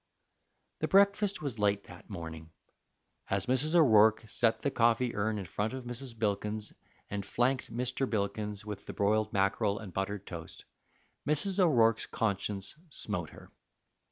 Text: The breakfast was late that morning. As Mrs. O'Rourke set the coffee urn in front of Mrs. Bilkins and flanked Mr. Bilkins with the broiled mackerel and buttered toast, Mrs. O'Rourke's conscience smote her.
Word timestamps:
The 0.79 0.87
breakfast 0.87 1.43
was 1.43 1.59
late 1.59 1.83
that 1.83 2.09
morning. 2.09 2.49
As 3.29 3.45
Mrs. 3.45 3.75
O'Rourke 3.75 4.27
set 4.27 4.59
the 4.61 4.71
coffee 4.71 5.13
urn 5.15 5.37
in 5.37 5.45
front 5.45 5.75
of 5.75 5.83
Mrs. 5.83 6.17
Bilkins 6.17 6.73
and 7.11 7.23
flanked 7.23 7.71
Mr. 7.71 8.09
Bilkins 8.09 8.65
with 8.65 8.87
the 8.87 8.93
broiled 8.93 9.31
mackerel 9.31 9.77
and 9.77 9.93
buttered 9.93 10.25
toast, 10.25 10.65
Mrs. 11.27 11.59
O'Rourke's 11.59 12.07
conscience 12.07 12.75
smote 12.89 13.29
her. 13.29 13.51